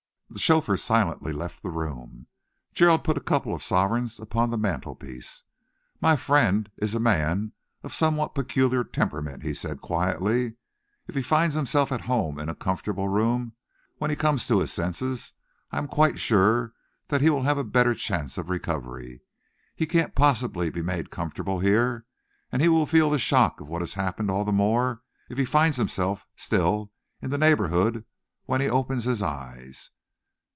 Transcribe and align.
The 0.33 0.39
chauffeur 0.39 0.77
silently 0.77 1.33
left 1.33 1.61
the 1.61 1.69
room. 1.69 2.27
Gerald 2.73 3.03
put 3.03 3.17
a 3.17 3.21
couple 3.21 3.53
of 3.53 3.61
sovereigns 3.61 4.17
upon 4.17 4.49
the 4.49 4.57
mantelpiece. 4.57 5.43
"My 5.99 6.15
friend 6.15 6.71
is 6.77 6.95
a 6.95 7.01
man 7.01 7.51
of 7.83 7.93
somewhat 7.93 8.33
peculiar 8.33 8.85
temperament," 8.85 9.43
he 9.43 9.53
said 9.53 9.81
quietly. 9.81 10.53
"If 11.05 11.15
he 11.15 11.21
finds 11.21 11.55
himself 11.55 11.91
at 11.91 12.05
home 12.05 12.39
in 12.39 12.47
a 12.47 12.55
comfortable 12.55 13.09
room 13.09 13.55
when 13.97 14.09
he 14.09 14.15
comes 14.15 14.47
to 14.47 14.61
his 14.61 14.71
senses, 14.71 15.33
I 15.69 15.79
am 15.79 15.89
quite 15.89 16.17
sure 16.17 16.71
that 17.09 17.19
he 17.19 17.29
will 17.29 17.43
have 17.43 17.57
a 17.57 17.63
better 17.65 17.93
chance 17.93 18.37
of 18.37 18.47
recovery. 18.49 19.19
He 19.75 19.85
cannot 19.85 20.15
possibly 20.15 20.69
be 20.69 20.81
made 20.81 21.11
comfortable 21.11 21.59
here, 21.59 22.05
and 22.53 22.61
he 22.61 22.69
will 22.69 22.85
feel 22.85 23.09
the 23.09 23.19
shock 23.19 23.59
of 23.59 23.67
what 23.67 23.81
has 23.81 23.95
happened 23.95 24.31
all 24.31 24.45
the 24.45 24.53
more 24.53 25.01
if 25.29 25.37
he 25.37 25.43
finds 25.43 25.75
himself 25.75 26.25
still 26.37 26.93
in 27.21 27.31
the 27.31 27.37
neighbourhood 27.37 28.05
when 28.45 28.61
he 28.61 28.69
opens 28.69 29.03
his 29.03 29.21
eyes. 29.21 29.89